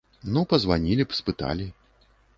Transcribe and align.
Ну 0.35 0.41
пазванілі 0.53 1.05
б, 1.11 1.19
спыталі. 1.19 1.69